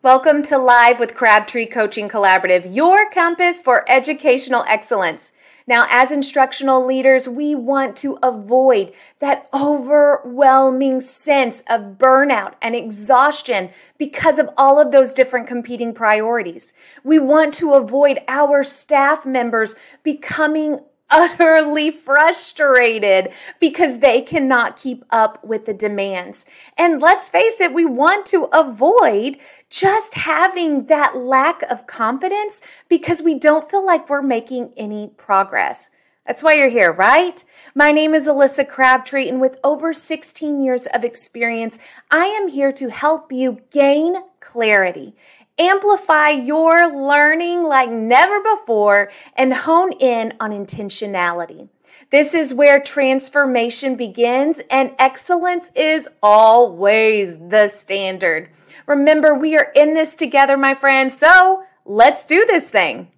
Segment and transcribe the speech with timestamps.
[0.00, 5.32] Welcome to Live with Crabtree Coaching Collaborative, your compass for educational excellence.
[5.66, 13.68] Now, as instructional leaders, we want to avoid that overwhelming sense of burnout and exhaustion
[13.98, 16.72] because of all of those different competing priorities.
[17.02, 20.80] We want to avoid our staff members becoming
[21.14, 26.44] utterly frustrated because they cannot keep up with the demands.
[26.76, 29.38] And let's face it, we want to avoid
[29.70, 35.90] just having that lack of confidence because we don't feel like we're making any progress.
[36.26, 37.44] That's why you're here, right?
[37.74, 41.78] My name is Alissa Crabtree, and with over 16 years of experience,
[42.10, 45.14] I am here to help you gain clarity,
[45.58, 51.68] amplify your learning like never before, and hone in on intentionality.
[52.10, 58.50] This is where transformation begins, and excellence is always the standard.
[58.86, 61.16] Remember, we are in this together, my friends.
[61.16, 63.08] So let's do this thing.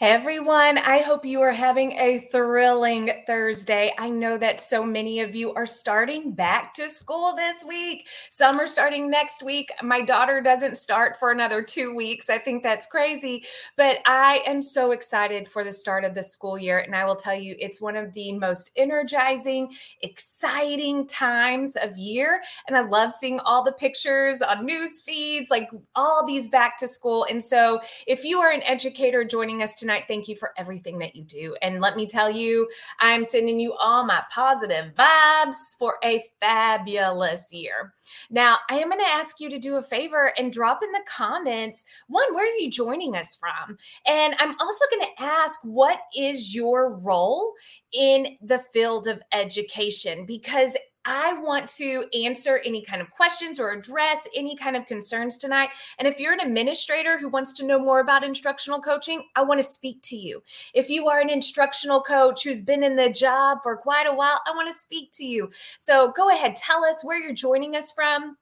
[0.00, 3.94] Everyone, I hope you are having a thrilling Thursday.
[3.98, 8.06] I know that so many of you are starting back to school this week.
[8.28, 9.70] Some are starting next week.
[9.80, 12.28] My daughter doesn't start for another two weeks.
[12.28, 13.46] I think that's crazy,
[13.78, 16.80] but I am so excited for the start of the school year.
[16.80, 19.72] And I will tell you, it's one of the most energizing,
[20.02, 22.42] exciting times of year.
[22.68, 26.86] And I love seeing all the pictures on news feeds, like all these back to
[26.86, 27.26] school.
[27.30, 30.04] And so if you are an educator joining us today, tonight.
[30.08, 31.56] Thank you for everything that you do.
[31.62, 37.52] And let me tell you, I'm sending you all my positive vibes for a fabulous
[37.52, 37.94] year.
[38.28, 41.04] Now, I am going to ask you to do a favor and drop in the
[41.08, 43.78] comments one, where are you joining us from?
[44.06, 47.52] And I'm also going to ask, what is your role
[47.92, 50.26] in the field of education?
[50.26, 50.76] Because
[51.06, 55.68] I want to answer any kind of questions or address any kind of concerns tonight.
[55.98, 59.60] And if you're an administrator who wants to know more about instructional coaching, I want
[59.60, 60.42] to speak to you.
[60.74, 64.40] If you are an instructional coach who's been in the job for quite a while,
[64.46, 65.48] I want to speak to you.
[65.78, 68.36] So go ahead, tell us where you're joining us from.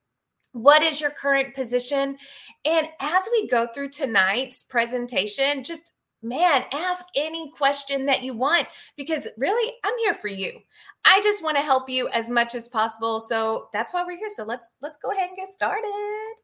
[0.52, 2.16] What is your current position?
[2.64, 5.92] And as we go through tonight's presentation, just
[6.24, 10.58] man, ask any question that you want because really, I'm here for you.
[11.04, 13.20] I just want to help you as much as possible.
[13.20, 14.30] So that's why we're here.
[14.30, 16.34] So let's let's go ahead and get started.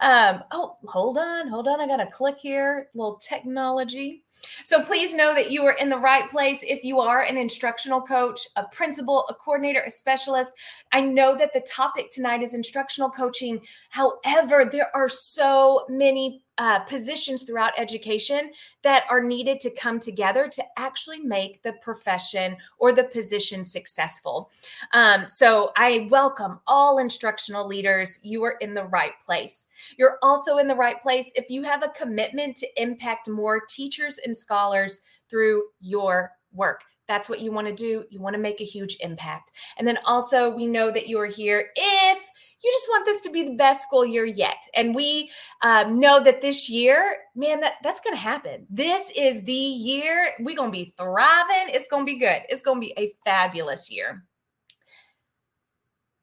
[0.00, 1.80] Um, oh, hold on, hold on.
[1.80, 2.88] I got to click here.
[2.94, 4.24] Little technology.
[4.64, 8.00] So please know that you are in the right place if you are an instructional
[8.00, 10.52] coach, a principal, a coordinator, a specialist.
[10.92, 13.60] I know that the topic tonight is instructional coaching.
[13.90, 18.50] However, there are so many uh, positions throughout education
[18.82, 24.50] that are needed to come together to actually make the profession or the position successful.
[24.92, 28.18] Um, so I welcome all instructional leaders.
[28.22, 29.68] You are in the right place.
[29.96, 34.18] You're also in the right place if you have a commitment to impact more teachers
[34.28, 36.82] and scholars through your work.
[37.08, 38.04] That's what you want to do.
[38.10, 39.52] You want to make a huge impact.
[39.78, 42.22] And then also, we know that you are here if
[42.62, 44.62] you just want this to be the best school year yet.
[44.74, 45.30] And we
[45.62, 48.66] um, know that this year, man, that, that's going to happen.
[48.68, 51.72] This is the year we're going to be thriving.
[51.72, 52.42] It's going to be good.
[52.48, 54.24] It's going to be a fabulous year.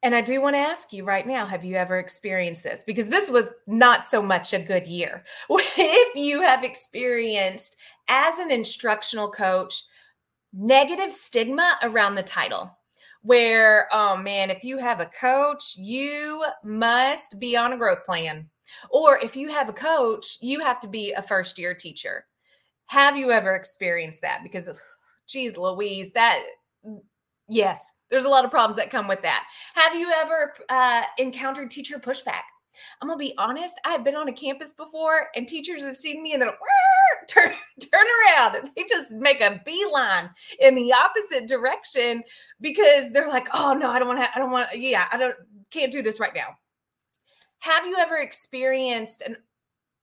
[0.05, 2.83] And I do want to ask you right now have you ever experienced this?
[2.85, 5.23] Because this was not so much a good year.
[5.49, 7.75] if you have experienced,
[8.07, 9.83] as an instructional coach,
[10.53, 12.69] negative stigma around the title,
[13.23, 18.47] where, oh man, if you have a coach, you must be on a growth plan.
[18.91, 22.27] Or if you have a coach, you have to be a first year teacher.
[22.85, 24.41] Have you ever experienced that?
[24.43, 24.69] Because,
[25.27, 26.43] geez, Louise, that,
[27.47, 29.45] yes, there's a lot of problems that come with that.
[29.73, 32.43] Have you ever uh, encountered teacher pushback?
[33.01, 33.79] I'm gonna be honest.
[33.85, 36.57] I've been on a campus before, and teachers have seen me and they're
[37.29, 37.53] turn
[37.91, 40.29] turn around, and they just make a beeline
[40.59, 42.23] in the opposite direction
[42.61, 44.29] because they're like, oh no, I don't want to.
[44.35, 44.77] I don't want.
[44.77, 45.35] Yeah, I don't
[45.71, 46.57] can't do this right now.
[47.59, 49.37] Have you ever experienced an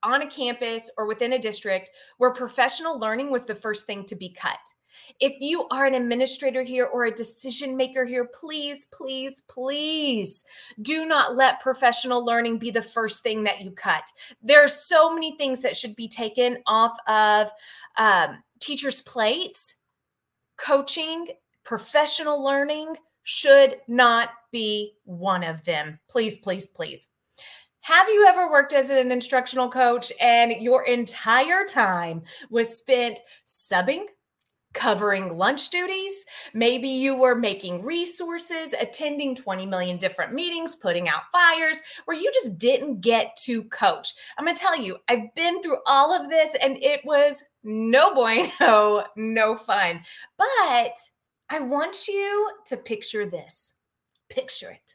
[0.02, 4.16] on a campus or within a district where professional learning was the first thing to
[4.16, 4.58] be cut?
[5.20, 10.44] If you are an administrator here or a decision maker here, please, please, please
[10.80, 14.04] do not let professional learning be the first thing that you cut.
[14.42, 17.50] There are so many things that should be taken off of
[17.96, 19.76] um, teachers' plates.
[20.56, 21.28] Coaching,
[21.64, 25.98] professional learning should not be one of them.
[26.08, 27.08] Please, please, please.
[27.80, 34.04] Have you ever worked as an instructional coach and your entire time was spent subbing,
[34.72, 36.24] covering lunch duties.
[36.54, 42.30] Maybe you were making resources, attending 20 million different meetings, putting out fires, where you
[42.32, 44.14] just didn't get to coach.
[44.38, 48.14] I'm going to tell you, I've been through all of this and it was no
[48.14, 50.00] bueno, no fun.
[50.38, 50.96] But
[51.50, 53.74] I want you to picture this.
[54.30, 54.94] Picture it.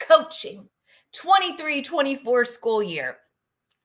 [0.00, 0.68] Coaching
[1.12, 3.18] 23 24 school year.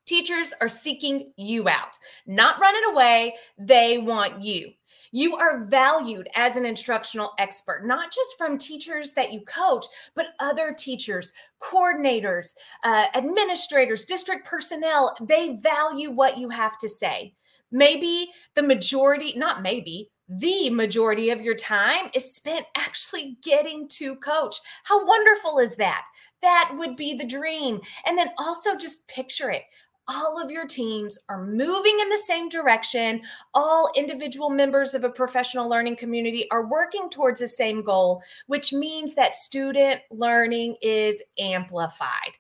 [0.06, 3.36] Teachers are seeking you out, not running away.
[3.58, 4.72] They want you.
[5.16, 10.30] You are valued as an instructional expert, not just from teachers that you coach, but
[10.40, 11.32] other teachers,
[11.62, 12.48] coordinators,
[12.84, 15.16] uh, administrators, district personnel.
[15.22, 17.36] They value what you have to say.
[17.72, 24.16] Maybe the majority, not maybe, the majority of your time is spent actually getting to
[24.16, 24.56] coach.
[24.84, 26.06] How wonderful is that?
[26.42, 27.80] That would be the dream.
[28.08, 29.64] And then also just picture it
[30.08, 33.22] all of your teams are moving in the same direction.
[33.54, 38.74] All individual members of a professional learning community are working towards the same goal, which
[38.74, 42.32] means that student learning is amplified.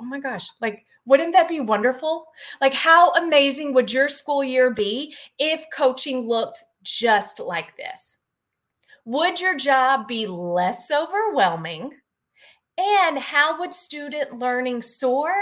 [0.00, 2.26] Oh my gosh, like, wouldn't that be wonderful?
[2.60, 8.18] Like, how amazing would your school year be if coaching looked just like this?
[9.04, 11.92] Would your job be less overwhelming?
[12.78, 15.32] And how would student learning soar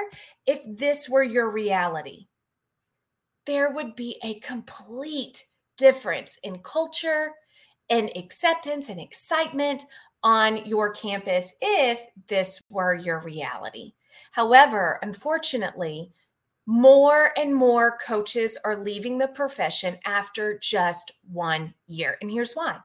[0.46, 2.26] if this were your reality?
[3.46, 5.44] There would be a complete
[5.76, 7.32] difference in culture
[7.90, 9.84] and acceptance and excitement
[10.22, 13.92] on your campus if this were your reality.
[14.30, 16.12] However, unfortunately,
[16.66, 22.16] more and more coaches are leaving the profession after just one year.
[22.22, 22.78] And here's why.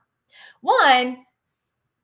[0.61, 1.25] One,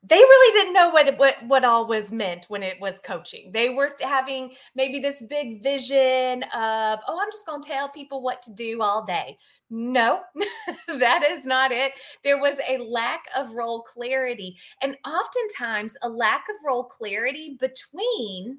[0.08, 3.50] they really didn't know what, what what all was meant when it was coaching.
[3.52, 8.22] They were having maybe this big vision of, oh, I'm just going to tell people
[8.22, 9.36] what to do all day.
[9.68, 10.20] No,
[10.98, 11.92] that is not it.
[12.22, 18.58] There was a lack of role clarity, and oftentimes a lack of role clarity between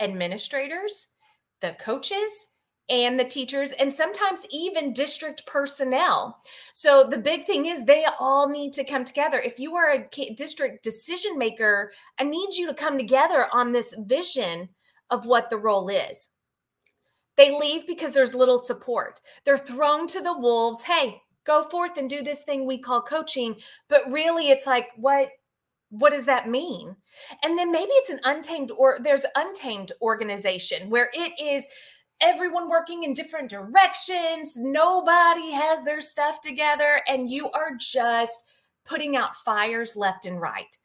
[0.00, 1.08] administrators,
[1.60, 2.46] the coaches,
[2.88, 6.38] and the teachers, and sometimes even district personnel.
[6.72, 9.40] So the big thing is they all need to come together.
[9.40, 13.94] If you are a district decision maker, I need you to come together on this
[14.06, 14.68] vision
[15.10, 16.28] of what the role is.
[17.36, 19.20] They leave because there's little support.
[19.44, 20.82] They're thrown to the wolves.
[20.82, 23.56] Hey, go forth and do this thing we call coaching.
[23.88, 25.28] But really, it's like, what?
[25.90, 26.96] What does that mean?
[27.44, 31.64] And then maybe it's an untamed or there's untamed organization where it is
[32.20, 34.56] everyone working in different directions.
[34.56, 38.44] Nobody has their stuff together, and you are just
[38.84, 40.78] putting out fires left and right.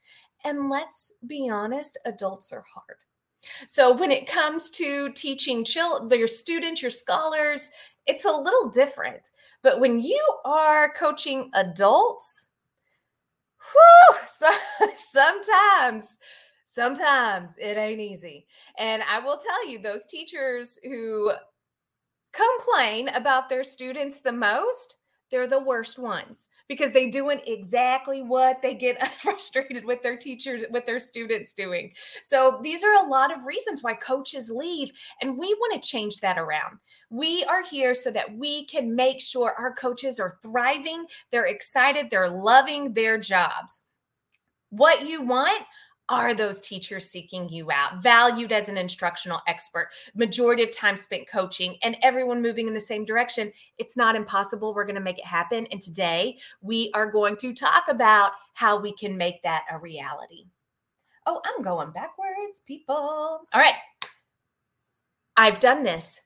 [0.43, 2.97] And let's be honest, adults are hard.
[3.67, 7.69] So when it comes to teaching chill, your students, your scholars,
[8.07, 9.29] it's a little different.
[9.63, 12.47] But when you are coaching adults,
[13.71, 14.49] whew, so,
[15.11, 16.17] sometimes
[16.71, 18.45] sometimes it ain't easy.
[18.77, 21.33] And I will tell you, those teachers who
[22.31, 24.97] complain about their students the most,
[25.31, 30.63] they're the worst ones because they're doing exactly what they get frustrated with their teachers
[30.71, 34.91] with their students doing so these are a lot of reasons why coaches leave
[35.21, 36.77] and we want to change that around
[37.09, 42.07] we are here so that we can make sure our coaches are thriving they're excited
[42.11, 43.83] they're loving their jobs
[44.69, 45.63] what you want
[46.11, 48.03] are those teachers seeking you out?
[48.03, 52.79] Valued as an instructional expert majority of time spent coaching and everyone moving in the
[52.79, 55.65] same direction it's not impossible we're going to make it happen.
[55.71, 60.43] And today we are going to talk about how we can make that a reality.
[61.25, 62.95] Oh i'm going backwards people.
[62.95, 63.75] All right.
[65.37, 66.19] I've done this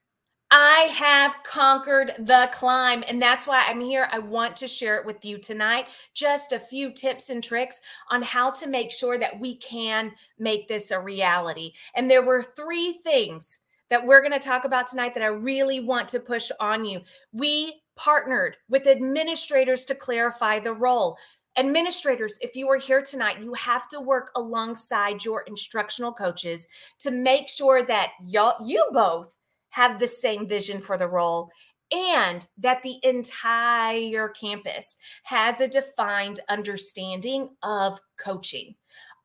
[0.58, 4.08] I have conquered the climb, and that's why I'm here.
[4.10, 5.88] I want to share it with you tonight.
[6.14, 10.70] Just a few tips and tricks on how to make sure that we can make
[10.70, 11.74] this a reality.
[11.98, 13.60] And there were three things
[13.90, 17.02] that we're going to talk about tonight that I really want to push on you.
[17.34, 21.18] We partnered with administrators to clarify the role.
[21.58, 26.66] Administrators, if you are here tonight, you have to work alongside your instructional coaches
[27.00, 29.38] to make sure that y'all, you both
[29.76, 31.52] have the same vision for the role
[31.92, 38.74] and that the entire campus has a defined understanding of coaching.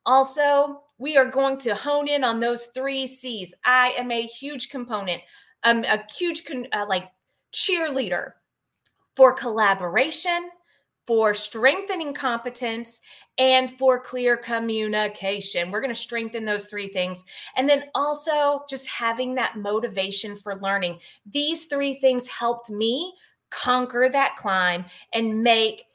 [0.05, 3.53] Also, we are going to hone in on those three C's.
[3.63, 5.21] I am a huge component,
[5.63, 7.05] um, a huge con- uh, like
[7.53, 8.33] cheerleader
[9.15, 10.49] for collaboration,
[11.07, 13.01] for strengthening competence
[13.37, 15.71] and for clear communication.
[15.71, 17.23] We're going to strengthen those three things.
[17.55, 20.99] And then also just having that motivation for learning.
[21.31, 23.13] These three things helped me
[23.49, 25.85] conquer that climb and make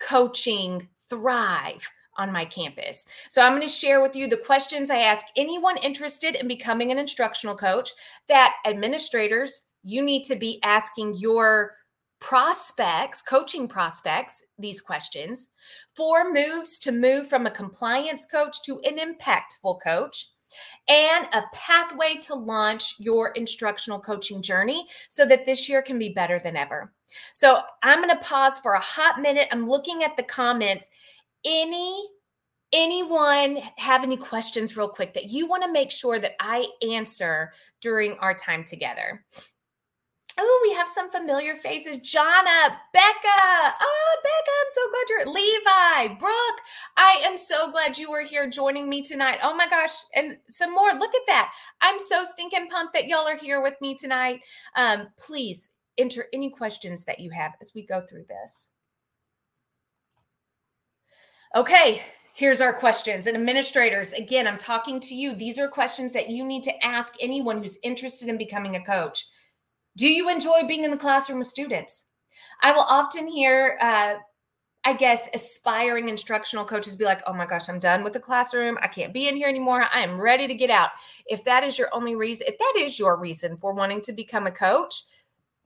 [0.00, 3.06] coaching thrive on my campus.
[3.28, 6.92] So I'm going to share with you the questions I ask anyone interested in becoming
[6.92, 7.90] an instructional coach
[8.28, 11.72] that administrators, you need to be asking your
[12.24, 15.50] prospects, coaching prospects, these questions.
[15.94, 20.30] Four moves to move from a compliance coach to an impactful coach
[20.88, 26.14] and a pathway to launch your instructional coaching journey so that this year can be
[26.14, 26.94] better than ever.
[27.34, 29.48] So I'm going to pause for a hot minute.
[29.52, 30.88] I'm looking at the comments.
[31.44, 32.08] Any
[32.72, 37.52] anyone have any questions real quick that you want to make sure that I answer
[37.82, 39.26] during our time together?
[40.36, 42.00] Oh, we have some familiar faces.
[42.00, 43.74] Jonna, Becca.
[43.80, 45.32] Oh, Becca, I'm so glad you're here.
[45.32, 46.60] Levi, Brooke.
[46.96, 49.38] I am so glad you were here joining me tonight.
[49.42, 49.92] Oh my gosh.
[50.14, 50.92] And some more.
[50.94, 51.52] Look at that.
[51.80, 54.40] I'm so stinking pumped that y'all are here with me tonight.
[54.74, 58.70] Um, please enter any questions that you have as we go through this.
[61.54, 62.02] Okay,
[62.34, 63.28] here's our questions.
[63.28, 65.36] And administrators, again, I'm talking to you.
[65.36, 69.26] These are questions that you need to ask anyone who's interested in becoming a coach.
[69.96, 72.04] Do you enjoy being in the classroom with students?
[72.62, 74.14] I will often hear, uh,
[74.84, 78.78] I guess, aspiring instructional coaches be like, oh my gosh, I'm done with the classroom.
[78.82, 79.86] I can't be in here anymore.
[79.92, 80.90] I am ready to get out.
[81.26, 84.46] If that is your only reason, if that is your reason for wanting to become
[84.46, 85.04] a coach,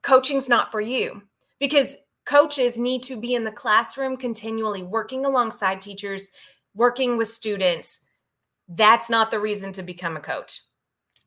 [0.01, 1.21] coaching's not for you
[1.59, 6.29] because coaches need to be in the classroom continually working alongside teachers,
[6.75, 8.01] working with students.
[8.67, 10.61] That's not the reason to become a coach.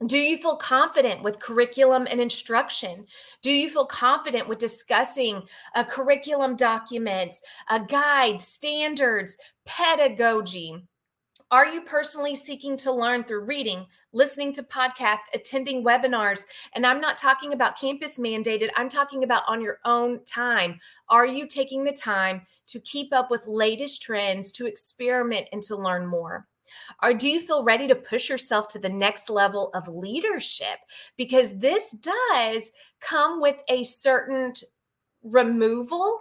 [0.06, 3.06] Do you feel confident with curriculum and instruction?
[3.40, 5.42] Do you feel confident with discussing
[5.76, 7.40] a curriculum documents,
[7.70, 10.88] uh, a guide, standards, pedagogy?
[11.52, 16.46] Are you personally seeking to learn through reading, listening to podcasts, attending webinars?
[16.74, 20.80] And I'm not talking about campus mandated, I'm talking about on your own time.
[21.10, 25.76] Are you taking the time to keep up with latest trends, to experiment, and to
[25.76, 26.48] learn more?
[27.02, 30.78] Or do you feel ready to push yourself to the next level of leadership?
[31.16, 34.54] Because this does come with a certain
[35.22, 36.20] removal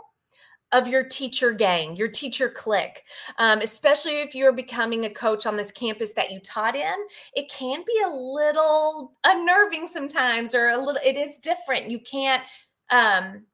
[0.71, 3.03] of your teacher gang, your teacher clique,
[3.37, 6.95] um, especially if you're becoming a coach on this campus that you taught in.
[7.33, 11.91] It can be a little unnerving sometimes, or a little, it is different.
[11.91, 12.43] You can't,
[12.89, 13.45] um,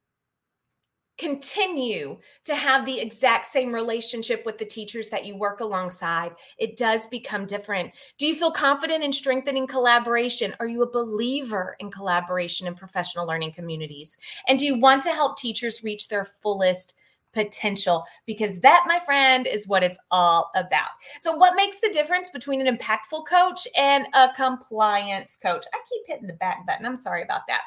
[1.17, 6.31] continue to have the exact same relationship with the teachers that you work alongside.
[6.57, 7.91] It does become different.
[8.17, 10.55] Do you feel confident in strengthening collaboration?
[10.59, 14.17] Are you a believer in collaboration in professional learning communities?
[14.47, 16.93] And do you want to help teachers reach their fullest?
[17.33, 20.89] potential because that my friend is what it's all about.
[21.19, 25.65] So what makes the difference between an impactful coach and a compliance coach?
[25.71, 26.85] I keep hitting the back button.
[26.85, 27.61] I'm sorry about that.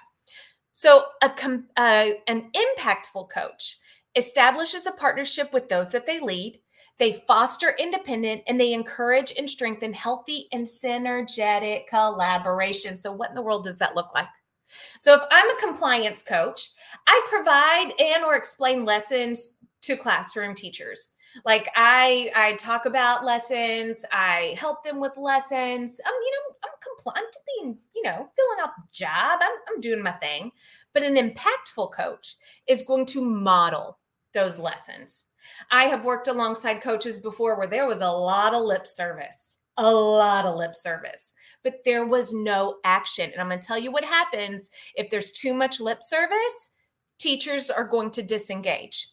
[0.72, 1.30] So, a
[1.76, 3.78] uh, an impactful coach
[4.16, 6.60] establishes a partnership with those that they lead.
[6.98, 12.96] They foster independent and they encourage and strengthen healthy and synergetic collaboration.
[12.96, 14.28] So, what in the world does that look like?
[14.98, 16.70] So, if I'm a compliance coach,
[17.06, 21.12] I provide and or explain lessons to classroom teachers.
[21.44, 26.00] Like I I talk about lessons, I help them with lessons.
[26.04, 26.59] I'm you know
[27.06, 27.24] I'm
[27.56, 29.40] being you know filling out the job.
[29.42, 30.52] I'm I'm doing my thing.
[30.92, 33.98] But an impactful coach is going to model
[34.34, 35.26] those lessons.
[35.70, 39.90] I have worked alongside coaches before where there was a lot of lip service, a
[39.90, 41.32] lot of lip service,
[41.64, 43.30] but there was no action.
[43.32, 46.70] And I'm going to tell you what happens if there's too much lip service,
[47.18, 49.08] teachers are going to disengage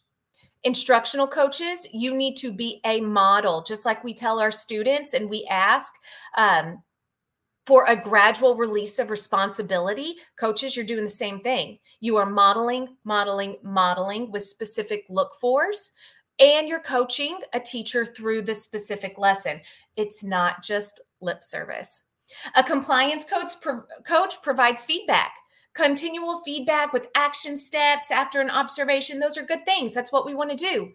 [0.63, 5.29] instructional coaches, you need to be a model, just like we tell our students and
[5.29, 5.94] we ask
[6.38, 6.82] um,
[7.68, 10.16] for a gradual release of responsibility.
[10.40, 11.78] Coaches, you're doing the same thing.
[12.00, 15.92] You are modeling, modeling, modeling with specific look fors,
[16.40, 19.60] and you're coaching a teacher through the specific lesson.
[19.98, 22.04] It's not just lip service.
[22.56, 25.32] A compliance coach, pro- coach provides feedback
[25.78, 29.94] continual feedback with action steps after an observation, those are good things.
[29.94, 30.94] That's what we want to do.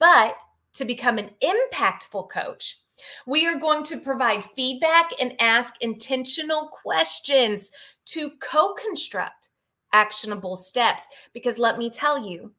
[0.00, 0.36] But
[0.74, 2.78] to become an impactful coach,
[3.26, 7.70] we are going to provide feedback and ask intentional questions
[8.06, 9.50] to co construct
[9.92, 11.06] actionable steps.
[11.32, 12.52] Because let me tell you,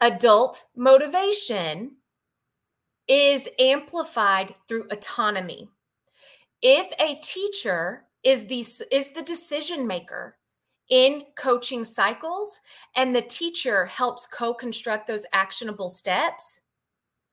[0.00, 1.96] adult motivation
[3.08, 5.68] is amplified through autonomy.
[6.62, 8.60] If a teacher is the
[8.94, 10.36] is the decision maker
[10.90, 12.60] in coaching cycles
[12.96, 16.59] and the teacher helps co construct those actionable steps,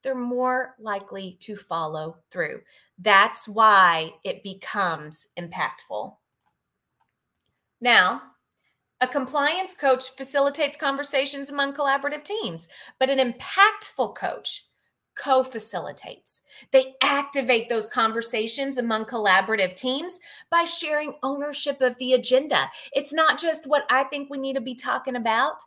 [0.04, 2.62] they're more likely to follow through.
[3.00, 6.16] That's why it becomes impactful.
[7.82, 8.22] Now,
[9.02, 12.68] A compliance coach facilitates conversations among collaborative teams,
[13.00, 14.66] but an impactful coach
[15.16, 16.42] co facilitates.
[16.72, 22.70] They activate those conversations among collaborative teams by sharing ownership of the agenda.
[22.94, 25.58] It's not just what I think we need to be talking about,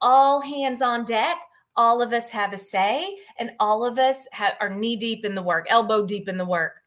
[0.00, 1.38] all hands on deck.
[1.76, 5.34] All of us have a say, and all of us have, are knee deep in
[5.34, 6.82] the work, elbow deep in the work.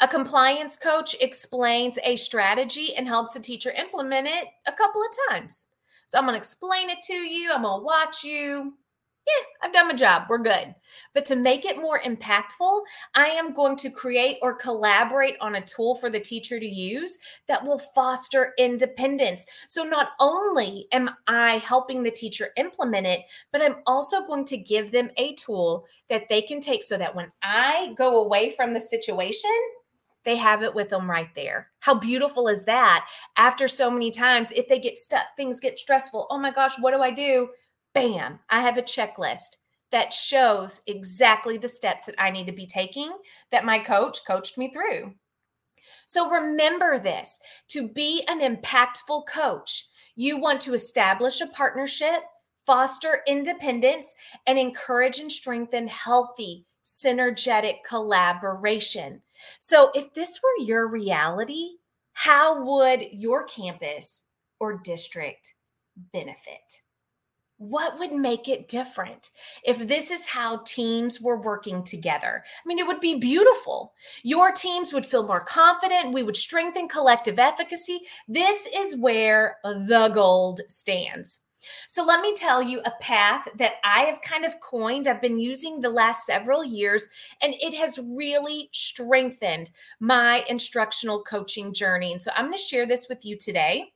[0.00, 5.08] A compliance coach explains a strategy and helps the teacher implement it a couple of
[5.28, 5.66] times.
[6.06, 7.52] So I'm going to explain it to you.
[7.52, 8.74] I'm going to watch you
[9.28, 10.24] yeah, I've done my job.
[10.28, 10.74] We're good.
[11.14, 12.82] But to make it more impactful,
[13.14, 17.18] I am going to create or collaborate on a tool for the teacher to use
[17.46, 19.44] that will foster independence.
[19.66, 24.56] So not only am I helping the teacher implement it, but I'm also going to
[24.56, 28.72] give them a tool that they can take so that when I go away from
[28.72, 29.50] the situation,
[30.24, 31.70] they have it with them right there.
[31.80, 33.06] How beautiful is that?
[33.36, 36.26] After so many times, if they get stuck, things get stressful.
[36.28, 37.48] Oh my gosh, what do I do?
[37.98, 39.56] Bam, I have a checklist
[39.90, 43.10] that shows exactly the steps that I need to be taking
[43.50, 45.14] that my coach coached me through.
[46.06, 47.38] So remember this
[47.68, 52.20] to be an impactful coach, you want to establish a partnership,
[52.66, 54.14] foster independence,
[54.46, 59.22] and encourage and strengthen healthy, synergetic collaboration.
[59.58, 61.76] So, if this were your reality,
[62.12, 64.24] how would your campus
[64.58, 65.54] or district
[66.12, 66.82] benefit?
[67.58, 69.30] What would make it different
[69.64, 72.42] if this is how teams were working together?
[72.44, 73.92] I mean, it would be beautiful.
[74.22, 76.14] Your teams would feel more confident.
[76.14, 78.00] We would strengthen collective efficacy.
[78.28, 81.40] This is where the gold stands.
[81.88, 85.40] So, let me tell you a path that I have kind of coined, I've been
[85.40, 87.08] using the last several years,
[87.42, 92.12] and it has really strengthened my instructional coaching journey.
[92.12, 93.92] And so, I'm going to share this with you today.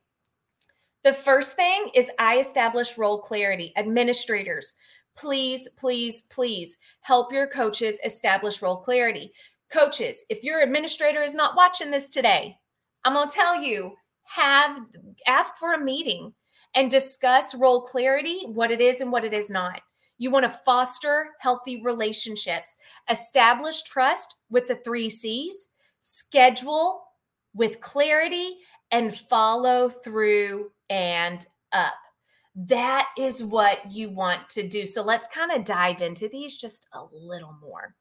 [1.03, 3.73] The first thing is I establish role clarity.
[3.75, 4.75] Administrators,
[5.17, 9.33] please, please, please help your coaches establish role clarity.
[9.69, 12.57] Coaches, if your administrator is not watching this today,
[13.03, 14.79] I'm going to tell you have
[15.27, 16.33] ask for a meeting
[16.73, 19.81] and discuss role clarity, what it is and what it is not.
[20.17, 22.77] You want to foster healthy relationships,
[23.09, 25.67] establish trust with the three C's,
[25.99, 27.03] schedule
[27.53, 28.57] with clarity,
[28.91, 31.93] and follow through and up.
[32.55, 34.85] That is what you want to do.
[34.85, 37.95] So let's kind of dive into these just a little more.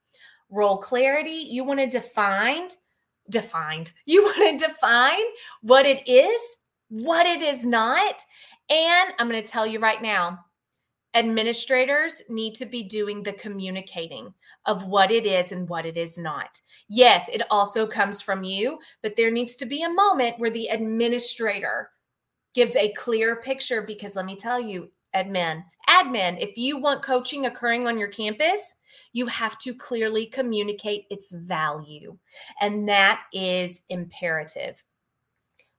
[0.51, 2.69] Role clarity, you want to define,
[3.31, 5.25] defined, you want to define
[5.63, 6.41] what it is,
[6.89, 8.21] what it is not.
[8.69, 10.39] And I'm going to tell you right now,
[11.15, 14.33] administrators need to be doing the communicating
[14.67, 16.61] of what it is and what it is not.
[16.89, 20.69] Yes, it also comes from you, but there needs to be a moment where the
[20.69, 21.91] administrator
[22.55, 27.47] gives a clear picture because let me tell you, admin, admin, if you want coaching
[27.47, 28.77] occurring on your campus,
[29.13, 32.17] you have to clearly communicate its value.
[32.61, 34.83] And that is imperative.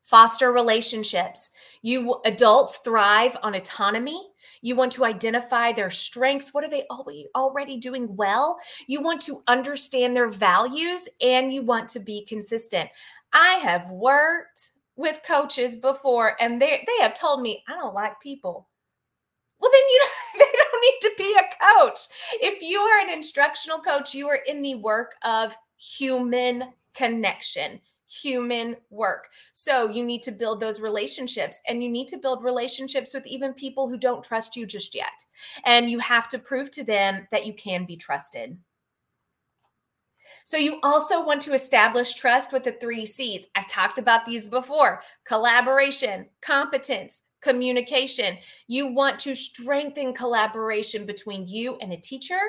[0.03, 1.51] Foster relationships.
[1.81, 4.29] You adults thrive on autonomy.
[4.62, 6.53] You want to identify their strengths.
[6.53, 6.86] What are they
[7.36, 8.57] already doing well?
[8.88, 12.89] You want to understand their values and you want to be consistent.
[13.31, 18.19] I have worked with coaches before and they they have told me I don't like
[18.21, 18.67] people.
[19.60, 20.01] Well then you
[20.39, 21.99] they don't need to be a coach.
[22.41, 27.79] If you are an instructional coach, you are in the work of human connection
[28.13, 29.29] human work.
[29.53, 33.53] So you need to build those relationships and you need to build relationships with even
[33.53, 35.25] people who don't trust you just yet.
[35.65, 38.58] And you have to prove to them that you can be trusted.
[40.43, 43.47] So, you also want to establish trust with the three C's.
[43.55, 48.38] I've talked about these before collaboration, competence, communication.
[48.67, 52.39] You want to strengthen collaboration between you and a teacher,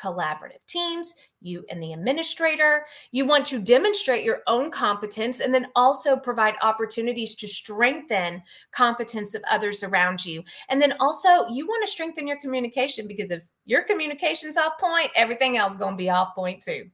[0.00, 2.84] collaborative teams, you and the administrator.
[3.12, 9.34] You want to demonstrate your own competence and then also provide opportunities to strengthen competence
[9.34, 10.42] of others around you.
[10.68, 15.10] And then also, you want to strengthen your communication because if your communication's off point,
[15.14, 16.84] everything else is going to be off point too.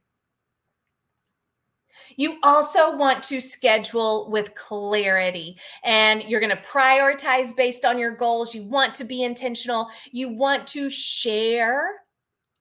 [2.15, 8.15] You also want to schedule with clarity and you're going to prioritize based on your
[8.15, 8.53] goals.
[8.55, 9.89] You want to be intentional.
[10.11, 12.01] You want to share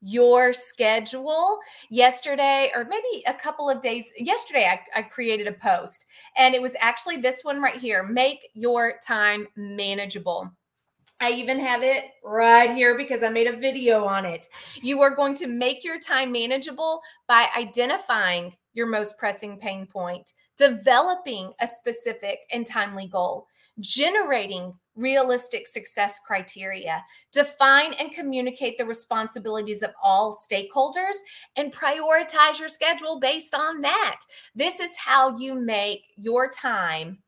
[0.00, 1.58] your schedule.
[1.90, 6.62] Yesterday, or maybe a couple of days, yesterday, I, I, created a post and it
[6.62, 10.50] was actually this one right here make your time manageable.
[11.20, 14.46] I even have it right here because I made a video on it.
[14.82, 20.34] You are going to make your time manageable by identifying your most pressing pain point,
[20.58, 23.46] developing a specific and timely goal,
[23.80, 27.02] generating realistic success criteria.
[27.32, 31.16] Define and communicate the responsibilities of all stakeholders
[31.56, 34.20] and prioritize your schedule based on that.
[34.54, 37.18] This is how you make your time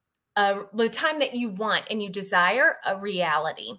[0.72, 3.72] the time that you want and you desire a reality.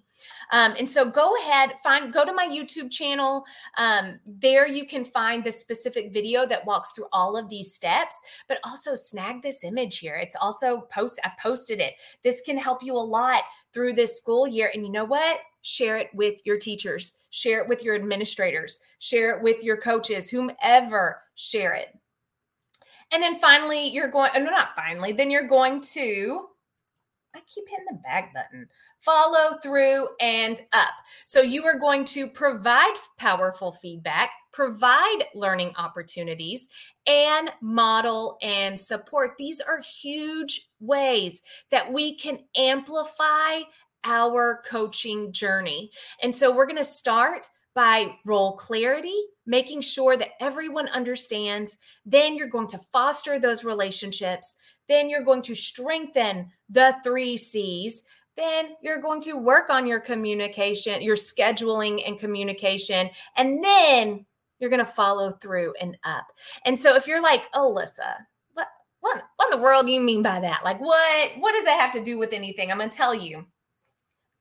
[0.52, 3.46] Um, and so go ahead, find, go to my YouTube channel.
[3.78, 8.16] Um, there you can find the specific video that walks through all of these steps,
[8.48, 10.16] but also snag this image here.
[10.16, 11.94] It's also post, I posted it.
[12.24, 13.44] This can help you a lot
[13.74, 14.72] through this school year.
[14.74, 15.40] And you know what?
[15.62, 20.30] Share it with your teachers, share it with your administrators, share it with your coaches,
[20.30, 21.99] whomever, share it.
[23.12, 26.46] And then finally, you're going, oh, no, not finally, then you're going to,
[27.36, 28.68] I keep hitting the back button,
[29.00, 30.94] follow through and up.
[31.26, 36.68] So you are going to provide powerful feedback, provide learning opportunities,
[37.08, 39.32] and model and support.
[39.40, 41.42] These are huge ways
[41.72, 43.62] that we can amplify
[44.04, 45.92] our coaching journey.
[46.22, 47.48] And so we're going to start
[47.80, 49.16] by role clarity,
[49.46, 51.78] making sure that everyone understands.
[52.06, 54.56] Then you're going to foster those relationships.
[54.90, 58.04] Then you're going to strengthen the three C's.
[58.36, 63.10] Then you're going to work on your communication, your scheduling and communication.
[63.38, 64.26] And then
[64.60, 66.26] you're going to follow through and up.
[66.66, 68.16] And so if you're like, Alissa,
[68.56, 68.68] what,
[69.00, 70.66] what, what in the world do you mean by that?
[70.66, 72.74] Like, what, what does that have to do with anything?
[72.74, 73.46] I'm going to tell you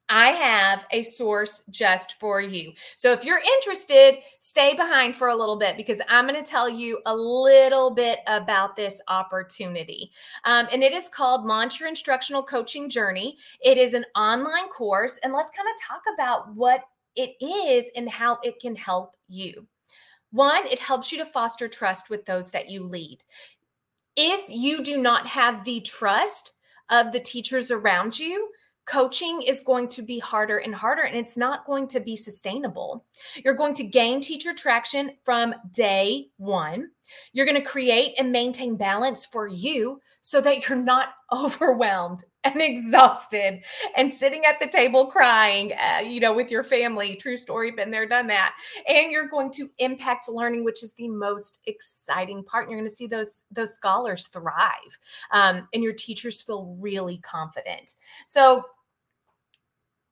[0.09, 2.73] I have a source just for you.
[2.97, 6.68] So if you're interested, stay behind for a little bit because I'm going to tell
[6.68, 10.11] you a little bit about this opportunity.
[10.44, 13.37] Um, and it is called Launch Your Instructional Coaching Journey.
[13.61, 15.18] It is an online course.
[15.23, 16.81] And let's kind of talk about what
[17.14, 19.66] it is and how it can help you.
[20.31, 23.25] One, it helps you to foster trust with those that you lead.
[24.16, 26.55] If you do not have the trust
[26.90, 28.49] of the teachers around you,
[28.88, 33.05] coaching is going to be harder and harder and it's not going to be sustainable.
[33.44, 36.90] You're going to gain teacher traction from day one.
[37.33, 42.62] You're going to create and maintain balance for you so that you're not overwhelmed and
[42.62, 43.62] exhausted
[43.96, 47.16] and sitting at the table crying, uh, you know, with your family.
[47.16, 48.55] True story, been there, done that.
[48.87, 52.68] And you're going to impact learning, which is the most exciting part.
[52.68, 54.98] You're going to see those those scholars thrive,
[55.33, 57.96] um, and your teachers feel really confident.
[58.27, 58.62] So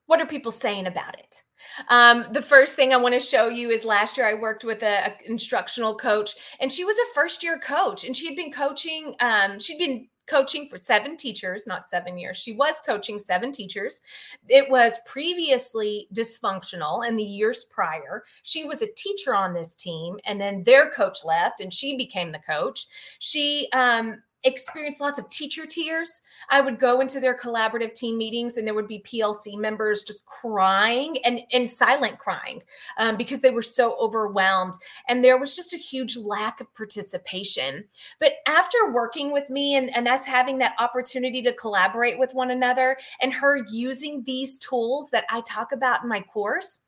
[0.06, 1.42] what are people saying about it?
[1.88, 4.82] Um, the first thing I want to show you is last year I worked with
[4.82, 9.14] an instructional coach, and she was a first year coach, and she had been coaching.
[9.20, 12.36] Um, she'd been coaching for seven teachers, not seven years.
[12.36, 14.00] She was coaching seven teachers.
[14.48, 18.24] It was previously dysfunctional in the years prior.
[18.42, 22.32] She was a teacher on this team, and then their coach left, and she became
[22.32, 22.86] the coach.
[23.18, 26.22] She um, experienced lots of teacher tears.
[26.48, 30.24] I would go into their collaborative team meetings and there would be PLC members just
[30.24, 32.62] crying and, and silent crying
[32.96, 34.74] um, because they were so overwhelmed.
[35.08, 37.84] And there was just a huge lack of participation.
[38.20, 42.52] But after working with me and, and us having that opportunity to collaborate with one
[42.52, 46.80] another and her using these tools that I talk about in my course,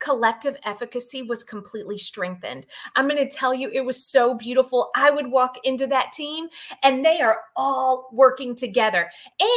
[0.00, 2.66] collective efficacy was completely strengthened.
[2.96, 4.90] I'm going to tell you, it was so beautiful.
[4.96, 6.48] I would walk into that team
[6.82, 9.10] and they are all working together.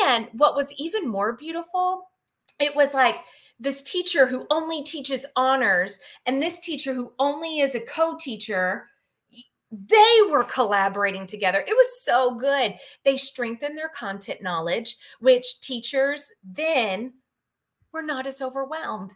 [0.06, 2.10] And what was even more beautiful,
[2.60, 3.18] it was like,
[3.60, 8.88] this teacher who only teaches honors and this teacher who only is a co-teacher
[9.72, 11.64] they were collaborating together.
[11.68, 12.76] It was so good.
[13.06, 17.14] They strengthened their content knowledge, which teachers then
[17.94, 19.12] were not as overwhelmed.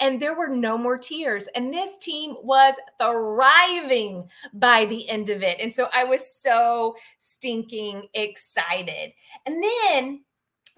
[0.00, 1.48] And there were no more tears.
[1.54, 5.60] And this team was thriving by the end of it.
[5.60, 9.12] And so I was so stinking excited.
[9.46, 10.24] And then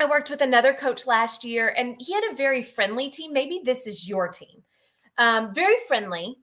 [0.01, 3.33] I worked with another coach last year, and he had a very friendly team.
[3.33, 4.63] Maybe this is your team.
[5.19, 6.37] Um, very friendly,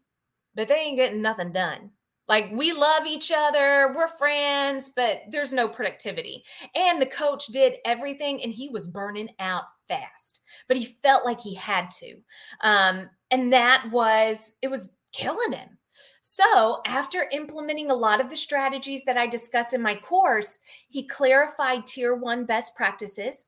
[0.55, 1.91] but they ain't getting nothing done.
[2.31, 6.45] Like we love each other, we're friends, but there's no productivity.
[6.75, 10.39] And the coach did everything and he was burning out fast,
[10.69, 12.15] but he felt like he had to.
[12.61, 15.77] Um, and that was, it was killing him.
[16.21, 21.05] So, after implementing a lot of the strategies that I discuss in my course, he
[21.05, 23.43] clarified tier one best practices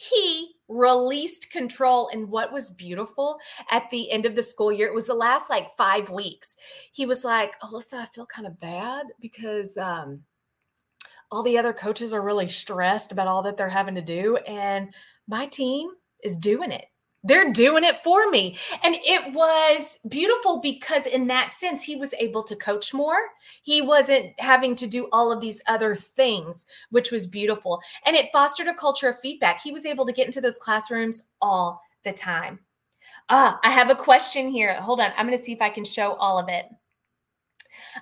[0.00, 2.08] he released control.
[2.12, 3.38] And what was beautiful
[3.70, 6.56] at the end of the school year, it was the last like five weeks.
[6.92, 10.22] He was like, Alissa, I feel kind of bad because um,
[11.30, 14.36] all the other coaches are really stressed about all that they're having to do.
[14.38, 14.94] And
[15.28, 15.90] my team
[16.22, 16.86] is doing it.
[17.22, 18.56] They're doing it for me.
[18.82, 23.18] And it was beautiful because, in that sense, he was able to coach more.
[23.62, 27.80] He wasn't having to do all of these other things, which was beautiful.
[28.06, 29.60] And it fostered a culture of feedback.
[29.60, 32.60] He was able to get into those classrooms all the time.
[33.28, 34.74] Ah, I have a question here.
[34.74, 35.12] Hold on.
[35.16, 36.66] I'm going to see if I can show all of it.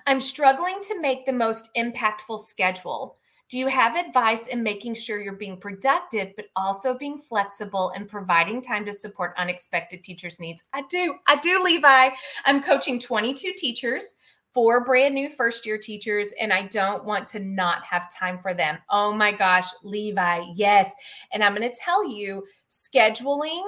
[0.07, 3.18] I'm struggling to make the most impactful schedule.
[3.49, 8.07] Do you have advice in making sure you're being productive, but also being flexible and
[8.07, 10.63] providing time to support unexpected teachers' needs?
[10.71, 11.15] I do.
[11.27, 12.09] I do, Levi.
[12.45, 14.13] I'm coaching 22 teachers,
[14.53, 18.53] four brand new first year teachers, and I don't want to not have time for
[18.53, 18.77] them.
[18.91, 20.93] Oh my gosh, Levi, yes.
[21.33, 23.63] And I'm going to tell you scheduling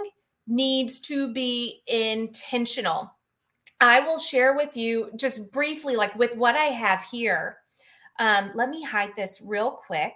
[0.45, 3.11] needs to be intentional.
[3.79, 7.57] I will share with you just briefly, like with what I have here
[8.19, 10.13] um, let me hide this real quick.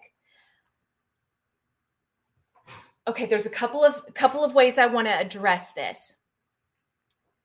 [3.07, 6.15] Okay, there's a couple of couple of ways I want to address this.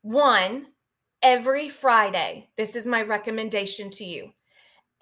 [0.02, 0.68] One,
[1.22, 4.32] every Friday, this is my recommendation to you.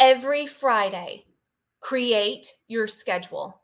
[0.01, 1.27] Every Friday,
[1.81, 3.61] create your schedule.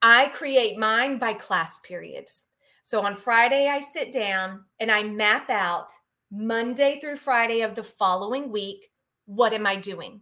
[0.00, 2.44] I create mine by class periods.
[2.82, 5.90] So on Friday, I sit down and I map out
[6.30, 8.90] Monday through Friday of the following week.
[9.26, 10.20] What am I doing?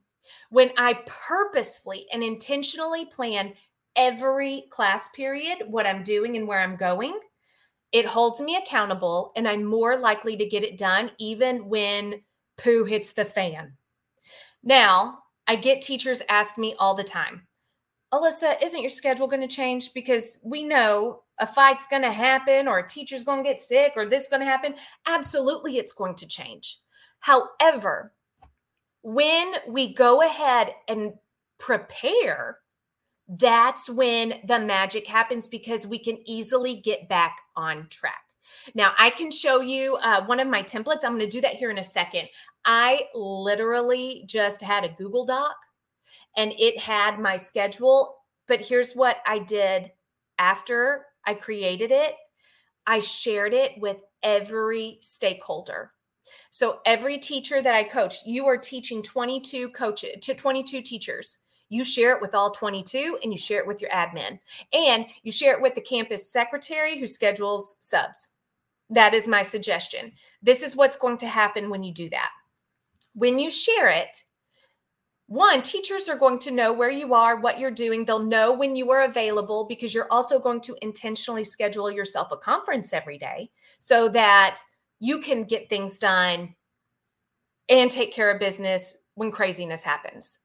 [0.51, 3.55] When I purposefully and intentionally plan
[3.97, 7.19] every class period, what I'm doing and where I'm going,
[7.93, 12.23] it holds me accountable and I'm more likely to get it done even when
[12.57, 13.75] poo hits the fan.
[14.63, 17.47] Now, I get teachers ask me all the time,
[18.13, 19.93] Alissa, isn't your schedule going to change?
[19.95, 23.93] Because we know a fight's going to happen or a teacher's going to get sick
[23.97, 24.75] or this is going to happen.
[25.07, 26.79] Absolutely, it's going to change.
[27.21, 28.13] However,
[29.03, 31.15] when we go ahead and
[31.59, 32.59] prepare,
[33.29, 38.23] that's when the magic happens because we can easily get back on track.
[38.75, 41.05] Now, I can show you uh, one of my templates.
[41.05, 42.29] I'm going to do that here in a second.
[42.65, 45.57] I literally just had a Google Doc
[46.37, 48.17] and it had my schedule.
[48.49, 49.91] But here's what I did
[50.39, 52.15] after I created it
[52.87, 55.93] I shared it with every stakeholder.
[56.55, 61.39] So every teacher that I coach, you are teaching 22 coaches to 22 teachers.
[61.71, 64.39] You share it with all 22 and you share it with your admin.
[64.75, 68.29] And you share it with the campus secretary who schedules subs.
[68.91, 70.13] That is my suggestion.
[70.43, 72.29] This is what's going to happen when you do that.
[73.15, 74.23] When you share it,
[75.29, 78.05] one, teachers are going to know where you are, what you're doing.
[78.05, 82.37] They'll know when you are available because you're also going to intentionally schedule yourself a
[82.37, 84.61] conference every day so that
[85.03, 86.55] you can get things done
[87.69, 90.39] and take care of business when craziness happens.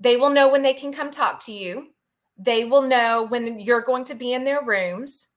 [0.00, 1.90] They will know when they can come talk to you.
[2.36, 5.28] They will know when you're going to be in their rooms.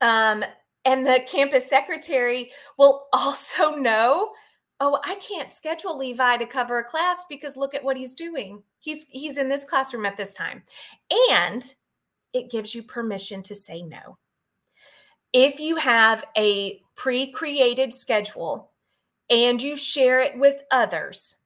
[0.00, 0.44] Um,
[0.84, 4.30] and the campus secretary will also know
[4.78, 8.62] oh i can't schedule levi to cover a class because look at what he's doing
[8.78, 10.62] he's he's in this classroom at this time
[11.40, 11.72] and
[12.34, 14.18] it gives you permission to say no
[15.36, 18.70] if you have a pre created schedule
[19.28, 21.36] and you share it with others,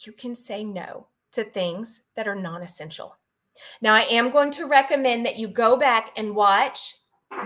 [0.00, 3.16] you can say no to things that are non essential.
[3.80, 6.96] Now, I am going to recommend that you go back and watch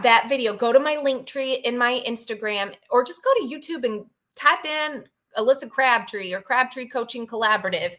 [0.03, 0.57] that video.
[0.57, 4.65] Go to my link tree in my Instagram or just go to YouTube and type
[4.65, 5.05] in
[5.39, 7.93] Alissa Crabtree or Crabtree Coaching Collaborative,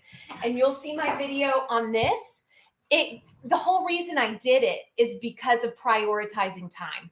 [0.43, 2.43] and you'll see my video on this.
[2.89, 7.11] It the whole reason I did it is because of prioritizing time.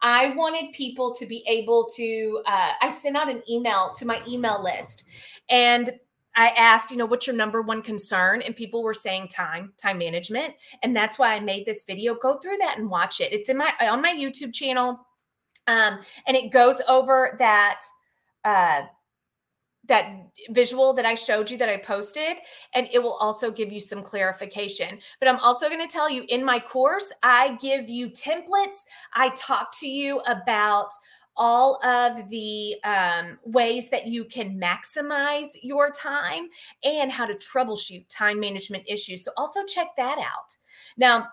[0.00, 4.22] I wanted people to be able to, uh, I sent out an email to my
[4.28, 5.04] email list
[5.48, 5.90] and
[6.36, 8.42] I asked, you know, what's your number one concern?
[8.42, 10.52] And people were saying time, time management.
[10.82, 12.14] And that's why I made this video.
[12.14, 13.32] Go through that and watch it.
[13.32, 15.00] It's in my on my YouTube channel.
[15.66, 17.80] Um, and it goes over that
[18.44, 18.82] uh
[19.88, 20.10] that
[20.50, 22.36] visual that I showed you that I posted,
[22.74, 24.98] and it will also give you some clarification.
[25.20, 28.84] But I'm also going to tell you in my course, I give you templates.
[29.14, 30.90] I talk to you about
[31.36, 36.48] all of the um, ways that you can maximize your time
[36.82, 39.24] and how to troubleshoot time management issues.
[39.24, 40.56] So also check that out.
[40.96, 41.28] Now,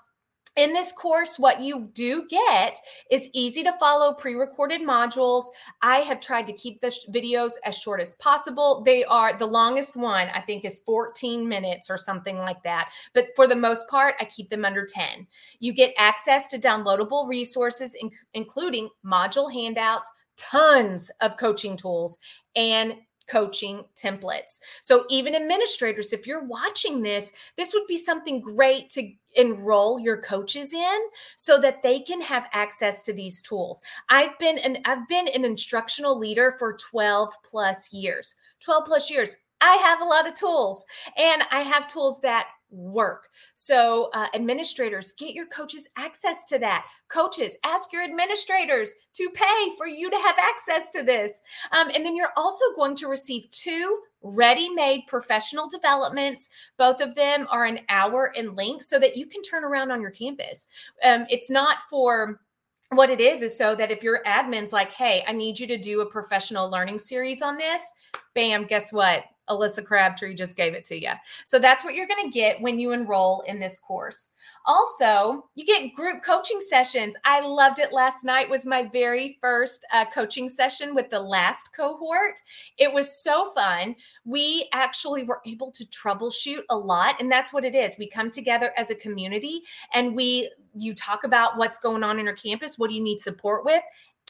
[0.56, 2.78] in this course, what you do get
[3.10, 5.46] is easy to follow pre recorded modules.
[5.82, 8.84] I have tried to keep the sh- videos as short as possible.
[8.86, 12.90] They are the longest one, I think, is 14 minutes or something like that.
[13.14, 15.26] But for the most part, I keep them under 10.
[15.60, 22.18] You get access to downloadable resources, in- including module handouts, tons of coaching tools,
[22.56, 22.94] and
[23.28, 24.60] coaching templates.
[24.82, 30.22] So, even administrators, if you're watching this, this would be something great to enroll your
[30.22, 31.00] coaches in
[31.38, 33.82] so that they can have access to these tools.
[34.10, 38.36] I've been an I've been an instructional leader for 12 plus years.
[38.60, 39.38] 12 plus years.
[39.62, 40.86] I have a lot of tools
[41.18, 43.30] and I have tools that work.
[43.54, 46.86] So, uh, administrators, get your coaches access to that.
[47.08, 51.42] Coaches, ask your administrators to pay for you to have access to this.
[51.72, 56.50] Um, and then you're also going to receive two ready made professional developments.
[56.78, 60.02] Both of them are an hour in length so that you can turn around on
[60.02, 60.68] your campus.
[61.04, 62.40] Um, it's not for
[62.90, 65.78] what it is is so that if your admin's like, hey, I need you to
[65.78, 67.82] do a professional learning series on this,
[68.34, 69.24] bam, guess what?
[69.50, 71.12] Alissa Crabtree just gave it to you.
[71.46, 74.32] So that's what you're going to get when you enroll in this course.
[74.66, 77.16] Also, you get group coaching sessions.
[77.26, 81.74] I loved it last night was my very first uh, coaching session with the last
[81.76, 82.40] cohort.
[82.78, 83.96] It was so fun.
[84.24, 87.98] We actually were able to troubleshoot a lot and that's what it is.
[87.98, 89.62] We come together as a community
[89.94, 93.22] and we you talk about what's going on in your campus, what do you need
[93.22, 93.84] support with,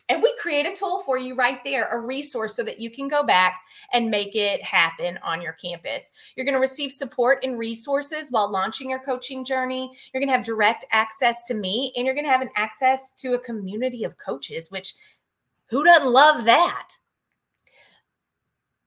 [0.09, 3.07] and we create a tool for you right there, a resource so that you can
[3.07, 3.61] go back
[3.93, 6.11] and make it happen on your campus.
[6.35, 9.91] You're going to receive support and resources while launching your coaching journey.
[10.13, 13.13] You're going to have direct access to me, and you're going to have an access
[13.13, 14.93] to a community of coaches, which
[15.69, 16.89] who doesn't love that?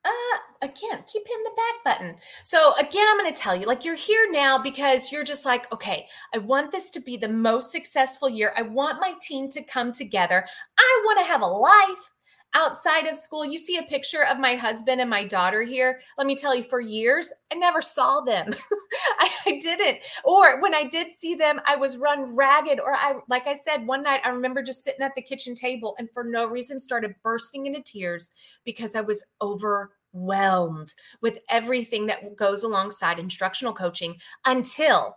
[0.07, 2.17] Uh, again, keep hitting the back button.
[2.45, 5.71] So, again, I'm going to tell you like, you're here now because you're just like,
[5.73, 8.53] okay, I want this to be the most successful year.
[8.57, 10.47] I want my team to come together.
[10.79, 12.13] I want to have a life
[12.57, 13.45] outside of school.
[13.45, 16.01] You see a picture of my husband and my daughter here.
[16.17, 18.53] Let me tell you, for years, I never saw them.
[19.21, 19.99] I, I, didn't.
[20.25, 22.81] Or when I did see them, I was run ragged.
[22.81, 25.95] Or I, like I said, one night I remember just sitting at the kitchen table
[25.99, 28.31] and for no reason started bursting into tears
[28.65, 35.17] because I was over overwhelmed with everything that goes alongside instructional coaching until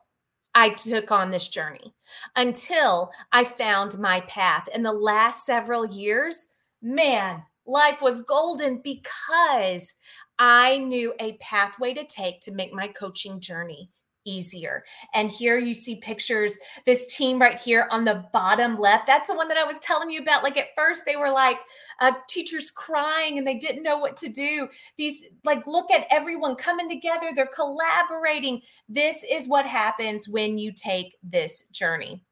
[0.55, 1.93] I took on this journey,
[2.35, 4.67] until I found my path.
[4.73, 6.47] In the last several years,
[6.81, 9.93] man, life was golden because
[10.37, 13.89] I knew a pathway to take to make my coaching journey
[14.25, 14.83] easier.
[15.13, 16.53] And here you see pictures,
[16.85, 19.07] this team right here on the bottom left.
[19.07, 20.43] That's the one that I was telling you about.
[20.43, 21.57] Like at first, they were like
[21.99, 24.67] uh, teachers crying and they didn't know what to do.
[24.97, 28.61] These, like, look at everyone coming together, they're collaborating.
[28.87, 32.23] This is what happens when you take this journey.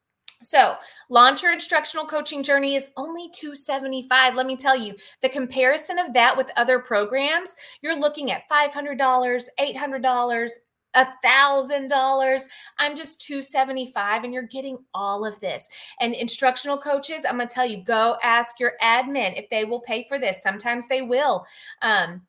[0.43, 0.75] So,
[1.09, 4.35] launch your instructional coaching journey is only 275.
[4.35, 9.43] Let me tell you, the comparison of that with other programs, you're looking at $500,
[9.59, 10.49] $800,
[10.93, 12.47] a thousand dollars.
[12.79, 15.67] I'm just 275 and you're getting all of this.
[15.99, 19.81] And instructional coaches i'm going to tell you go ask your admin if they will
[19.81, 20.41] pay for this.
[20.41, 21.45] Sometimes they will.
[21.81, 22.21] Um,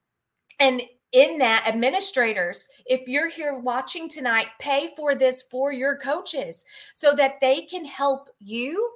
[0.60, 6.64] and in that administrators if you're here watching tonight pay for this for your coaches
[6.92, 8.90] so that they can help you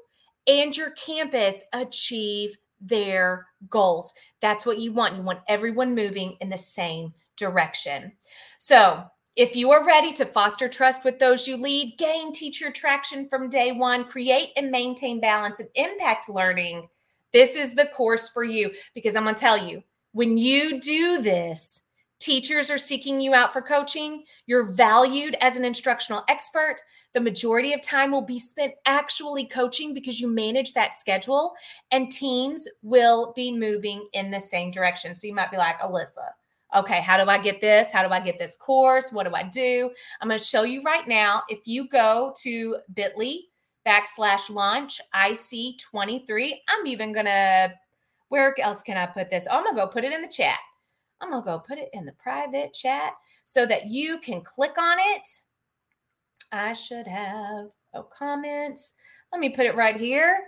[0.47, 4.13] and your campus achieve their goals.
[4.41, 5.17] That's what you want.
[5.17, 8.13] You want everyone moving in the same direction.
[8.59, 9.05] So
[9.37, 13.49] if you are ready to foster trust with those you lead, gain teacher traction from
[13.49, 16.89] day one, create and maintain balance and impact learning,
[17.33, 18.71] this is the course for you.
[18.95, 21.81] Because I'm going to tell you, when you do this,
[22.23, 24.23] teachers are seeking you out for coaching.
[24.47, 26.77] You're valued as an instructional expert.
[27.15, 31.53] The majority of time will be spent actually coaching because you manage that schedule,
[31.91, 35.15] and teams will be moving in the same direction.
[35.15, 36.29] So you might be like, Alissa,
[36.75, 37.93] okay, how do I get this?
[37.93, 39.11] How do I get this course?
[39.11, 39.91] What do I do?
[40.21, 41.43] I'm going to show you right now.
[41.49, 43.41] If you go to bit.ly
[43.85, 47.73] backslash launch IC23, I'm even going to,
[48.29, 49.49] where else can I put this?
[49.51, 50.59] Oh, I'm going to go put it in the chat.
[51.23, 53.13] I'm going to go put it in the private chat
[53.45, 55.29] so that you can click on it.
[56.51, 58.93] I should have oh, comments.
[59.33, 60.41] Let me put it right here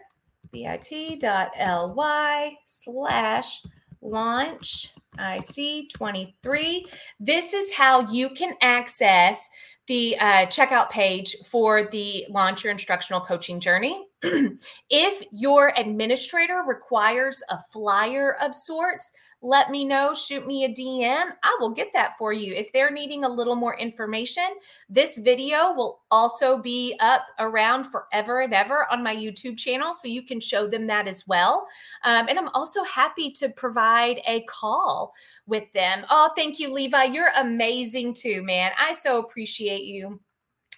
[0.54, 3.62] bit.ly slash
[4.00, 6.82] launch IC23.
[7.18, 9.48] This is how you can access
[9.86, 14.06] the uh, checkout page for the Launch Your Instructional Coaching Journey.
[14.22, 19.12] if your administrator requires a flyer of sorts,
[19.44, 21.26] let me know, shoot me a DM.
[21.42, 22.54] I will get that for you.
[22.54, 24.48] If they're needing a little more information,
[24.88, 29.92] this video will also be up around forever and ever on my YouTube channel.
[29.92, 31.66] So you can show them that as well.
[32.04, 35.12] Um, and I'm also happy to provide a call
[35.46, 36.06] with them.
[36.08, 37.04] Oh, thank you, Levi.
[37.04, 38.72] You're amazing too, man.
[38.80, 40.20] I so appreciate you.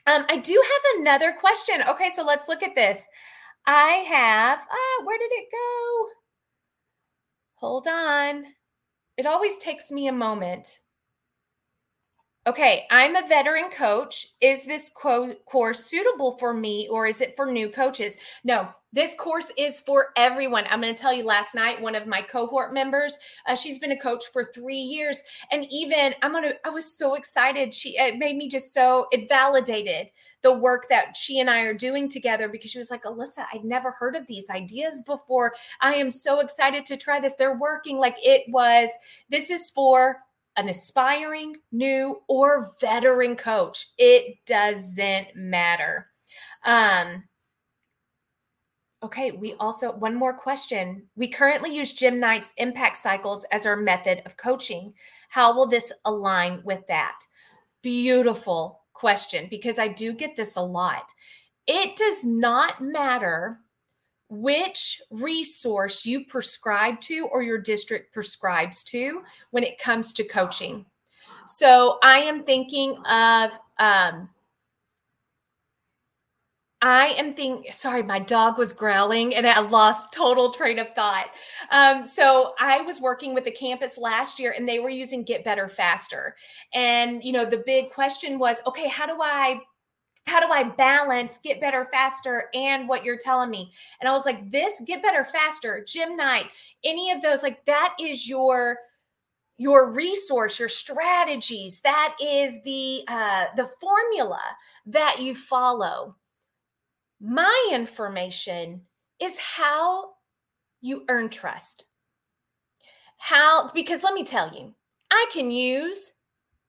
[0.09, 1.84] Um, I do have another question.
[1.88, 3.07] Okay, so let's look at this.
[3.64, 6.09] I have, ah, where did it go?
[7.61, 8.55] Hold on.
[9.17, 10.81] It always takes me a moment
[12.47, 14.28] Okay, I'm a veteran coach.
[14.40, 18.16] Is this co- course suitable for me or is it for new coaches?
[18.44, 20.64] No, this course is for everyone.
[20.70, 23.18] I'm going to tell you last night, one of my cohort members,
[23.49, 25.18] uh, she's been a coach for three years.
[25.51, 27.74] And even I'm going to, I was so excited.
[27.74, 30.11] She, it made me just so, it validated
[30.42, 33.64] the work that she and I are doing together because she was like, Alissa, I'd
[33.64, 35.53] never heard of these ideas before.
[35.80, 37.34] I am so excited to try this.
[37.34, 38.90] They're working like it was,
[39.30, 40.18] this is for
[40.57, 43.88] an aspiring, new, or veteran coach.
[43.98, 46.09] It doesn't matter.
[46.64, 47.24] Um,
[49.02, 51.07] okay, we also, one more question.
[51.16, 54.94] We currently use Jim Knight's impact cycles as our method of coaching.
[55.28, 57.18] How will this align with that?
[57.82, 61.12] Beautiful question because I do get this a lot.
[61.66, 63.61] It does not matter
[64.29, 70.85] which resource you prescribe to or your district prescribes to when it comes to coaching.
[71.47, 74.29] So I am thinking of um,
[76.83, 81.27] I am thinking, sorry, my dog was growling and I lost total train of thought.
[81.70, 85.43] Um, so I was working with the campus last year and they were using Get
[85.43, 86.37] Better Faster.
[86.74, 89.61] And, you know, the big question was, okay, how do I
[90.27, 93.72] how do I balance get better faster and what you're telling me?
[94.01, 96.47] And I was like, this get better faster, Jim Knight,
[96.85, 98.79] any of those, like that is your
[99.59, 101.81] your resource your strategies.
[101.81, 104.41] That is the uh the formula
[104.87, 106.16] that you follow.
[107.20, 108.83] My information
[109.18, 110.11] is how
[110.83, 111.87] you earn trust.
[113.16, 114.74] How because let me tell you
[115.11, 116.12] i can use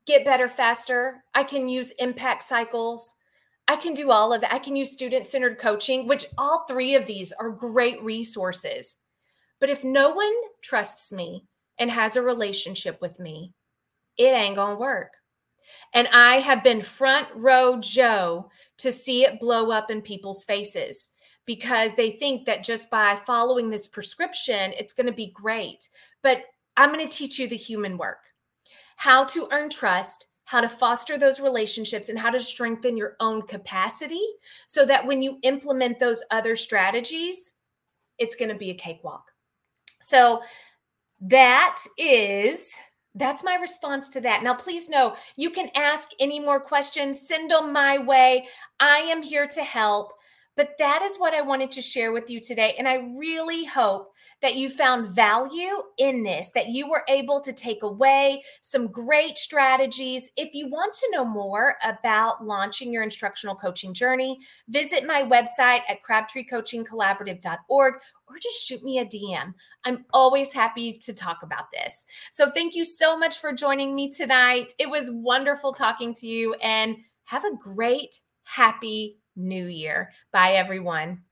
[0.06, 3.14] get better faster i can use impact cycles
[3.68, 4.52] I can do all of that.
[4.52, 8.96] I can use student centered coaching, which all three of these are great resources.
[9.60, 11.44] But if no one trusts me
[11.78, 13.52] and has a relationship with me,
[14.16, 15.12] it ain't going to work.
[15.92, 18.48] And I have been front row Joe
[18.78, 21.10] to see it blow up in people's faces
[21.44, 25.88] because they think that just by following this prescription, it's going to be great.
[26.22, 26.42] But
[26.76, 28.18] I'm going to teach you the human work
[28.96, 33.42] how to earn trust how to foster those relationships and how to strengthen your own
[33.42, 34.26] capacity
[34.66, 37.52] so that when you implement those other strategies,
[38.16, 39.26] it's going to be a cakewalk.
[40.00, 40.40] So
[41.20, 42.72] that is
[43.14, 44.42] that's my response to that.
[44.42, 48.46] Now, please know you can ask any more questions, send them my way.
[48.80, 50.14] I am here to help.
[50.58, 52.74] But that is what I wanted to share with you today.
[52.76, 57.52] And I really hope that you found value in this, that you were able to
[57.52, 60.28] take away some great strategies.
[60.36, 64.36] If you want to know more about launching your instructional coaching journey,
[64.68, 67.94] visit my website at crabtreecoachingcollaborative.org
[68.26, 69.54] or just shoot me a DM.
[69.84, 72.04] I'm always happy to talk about this.
[72.32, 74.72] So thank you so much for joining me tonight.
[74.80, 76.96] It was wonderful talking to you and
[77.26, 80.12] have a great, happy new year.
[80.32, 81.22] Bye, everyone.